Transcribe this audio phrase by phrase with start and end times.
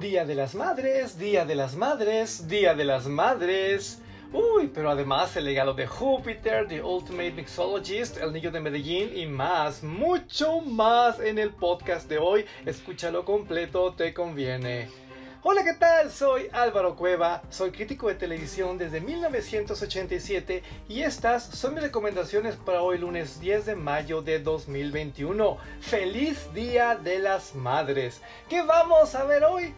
[0.00, 4.02] Día de las Madres, Día de las Madres, Día de las Madres.
[4.30, 9.24] Uy, pero además el legado de Júpiter, The Ultimate Mixologist, El Niño de Medellín y
[9.24, 12.44] más, mucho más en el podcast de hoy.
[12.66, 14.88] Escúchalo completo, te conviene.
[15.42, 16.10] Hola, ¿qué tal?
[16.10, 22.82] Soy Álvaro Cueva, soy crítico de televisión desde 1987 y estas son mis recomendaciones para
[22.82, 25.56] hoy lunes 10 de mayo de 2021.
[25.80, 28.20] ¡Feliz Día de las Madres!
[28.48, 29.72] ¿Qué vamos a ver hoy?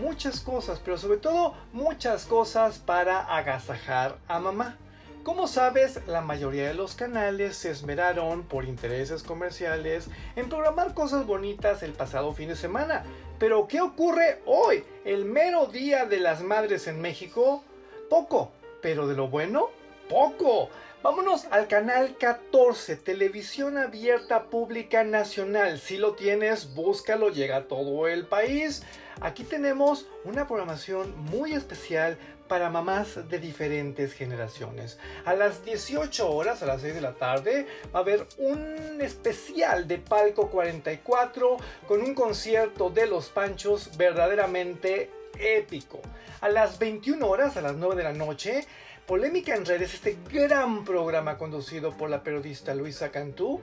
[0.00, 4.78] Muchas cosas, pero sobre todo muchas cosas para agasajar a mamá.
[5.24, 11.26] Como sabes, la mayoría de los canales se esmeraron por intereses comerciales en programar cosas
[11.26, 13.04] bonitas el pasado fin de semana.
[13.38, 17.64] Pero ¿qué ocurre hoy, el mero día de las madres en México?
[18.10, 19.70] Poco, pero de lo bueno,
[20.10, 20.68] poco.
[21.04, 25.78] Vámonos al canal 14, Televisión Abierta Pública Nacional.
[25.78, 28.82] Si lo tienes, búscalo, llega a todo el país.
[29.20, 32.16] Aquí tenemos una programación muy especial
[32.48, 34.98] para mamás de diferentes generaciones.
[35.26, 39.86] A las 18 horas, a las 6 de la tarde, va a haber un especial
[39.86, 46.00] de Palco 44 con un concierto de los Panchos verdaderamente épico.
[46.40, 48.66] A las 21 horas, a las 9 de la noche,
[49.06, 53.60] Polémica en redes, este gran programa conducido por la periodista Luisa Cantú,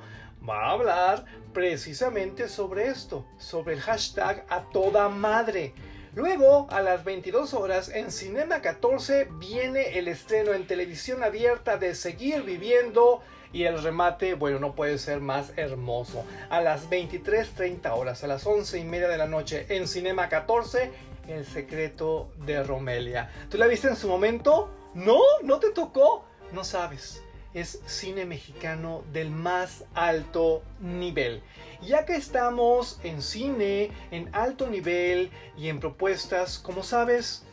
[0.48, 5.74] va a hablar precisamente sobre esto, sobre el hashtag a toda madre.
[6.14, 11.96] Luego, a las 22 horas, en Cinema 14 viene el estreno en televisión abierta de
[11.96, 16.24] Seguir Viviendo y el remate, bueno, no puede ser más hermoso.
[16.52, 20.92] A las 23.30 horas, a las 11 y media de la noche, en Cinema 14,
[21.28, 23.32] El secreto de Romelia.
[23.50, 24.78] ¿Tú la viste en su momento?
[24.94, 25.22] ¿No?
[25.44, 26.26] ¿No te tocó?
[26.52, 27.24] No sabes.
[27.54, 31.42] Es cine mexicano del más alto nivel.
[31.82, 37.44] Ya que estamos en cine, en alto nivel y en propuestas, como sabes,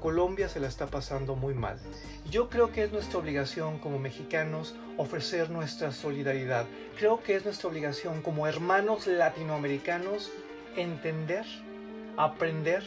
[0.00, 1.78] Colombia se la está pasando muy mal.
[2.30, 6.66] Yo creo que es nuestra obligación como mexicanos ofrecer nuestra solidaridad.
[6.98, 10.30] Creo que es nuestra obligación como hermanos latinoamericanos
[10.76, 11.44] entender,
[12.16, 12.82] aprender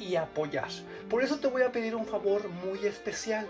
[0.00, 0.68] y apoyar.
[1.08, 3.46] Por eso te voy a pedir un favor muy especial.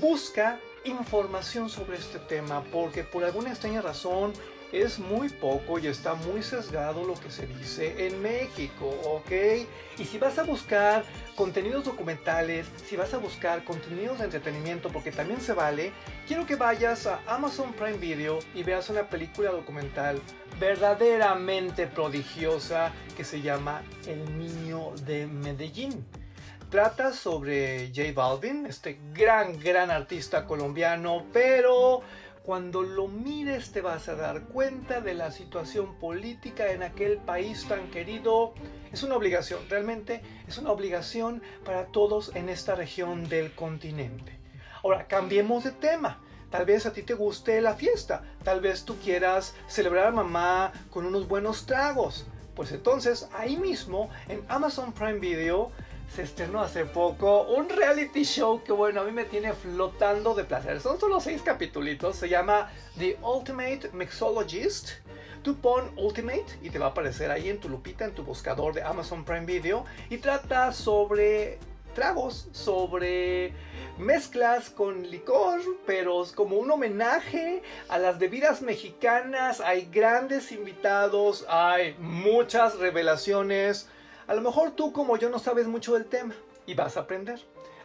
[0.00, 4.32] Busca información sobre este tema porque por alguna extraña razón
[4.72, 9.30] es muy poco y está muy sesgado lo que se dice en México, ¿ok?
[9.98, 15.10] Y si vas a buscar contenidos documentales, si vas a buscar contenidos de entretenimiento, porque
[15.10, 15.92] también se vale,
[16.26, 20.20] quiero que vayas a Amazon Prime Video y veas una película documental
[20.60, 26.04] verdaderamente prodigiosa que se llama El Niño de Medellín.
[26.70, 32.02] Trata sobre J Balvin, este gran, gran artista colombiano, pero
[32.42, 37.66] cuando lo mires te vas a dar cuenta de la situación política en aquel país
[37.68, 38.54] tan querido.
[38.92, 44.38] Es una obligación, realmente es una obligación para todos en esta región del continente.
[44.82, 46.22] Ahora, cambiemos de tema.
[46.50, 50.72] Tal vez a ti te guste la fiesta, tal vez tú quieras celebrar a mamá
[50.90, 52.26] con unos buenos tragos.
[52.54, 55.70] Pues entonces ahí mismo en Amazon Prime Video
[56.14, 60.44] se estrenó hace poco un reality show que bueno, a mí me tiene flotando de
[60.44, 60.80] placer.
[60.80, 64.90] Son solo seis capítulos, se llama The Ultimate Mixologist.
[65.42, 68.74] Tú pon Ultimate y te va a aparecer ahí en tu lupita, en tu buscador
[68.74, 71.58] de Amazon Prime Video y trata sobre
[71.94, 73.52] tragos, sobre
[73.98, 79.60] mezclas con licor, pero como un homenaje a las bebidas mexicanas.
[79.60, 83.88] Hay grandes invitados, hay muchas revelaciones
[84.28, 86.34] a lo mejor tú como yo no sabes mucho del tema
[86.66, 87.40] y vas a aprender.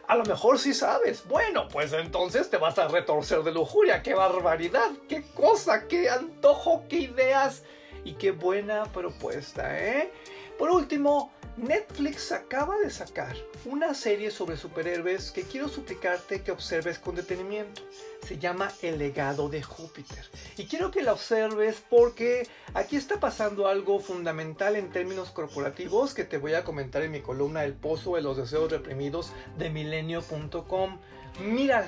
[0.06, 1.26] A lo mejor sí sabes.
[1.26, 4.02] Bueno, pues entonces te vas a retorcer de lujuria.
[4.02, 4.90] ¡Qué barbaridad!
[5.08, 5.88] ¡Qué cosa!
[5.88, 6.84] ¡Qué antojo!
[6.88, 7.64] ¡Qué ideas!
[8.04, 10.12] Y qué buena propuesta, ¿eh?
[10.58, 16.98] Por último, Netflix acaba de sacar una serie sobre superhéroes que quiero suplicarte que observes
[16.98, 17.82] con detenimiento.
[18.26, 20.24] Se llama El legado de Júpiter.
[20.56, 26.24] Y quiero que la observes porque aquí está pasando algo fundamental en términos corporativos que
[26.24, 30.98] te voy a comentar en mi columna El Pozo de los Deseos Reprimidos de milenio.com.
[31.40, 31.86] Mírala,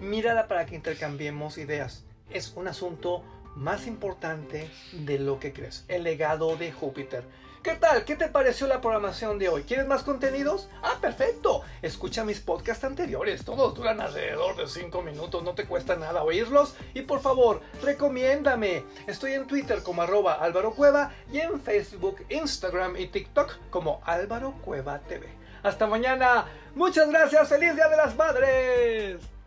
[0.00, 2.04] mírala para que intercambiemos ideas.
[2.30, 3.24] Es un asunto
[3.58, 5.84] más importante de lo que crees.
[5.88, 7.24] El legado de Júpiter.
[7.62, 8.04] ¿Qué tal?
[8.04, 9.64] ¿Qué te pareció la programación de hoy?
[9.64, 10.68] ¿Quieres más contenidos?
[10.80, 11.62] Ah, perfecto.
[11.82, 13.44] Escucha mis podcasts anteriores.
[13.44, 15.42] Todos duran alrededor de 5 minutos.
[15.42, 16.76] No te cuesta nada oírlos.
[16.94, 18.84] Y por favor, recomiéndame.
[19.08, 24.54] Estoy en Twitter como arroba Álvaro Cueva y en Facebook, Instagram y TikTok como Álvaro
[24.64, 25.26] Cueva TV.
[25.64, 26.46] Hasta mañana.
[26.76, 27.48] Muchas gracias.
[27.48, 29.37] Feliz Día de las Madres.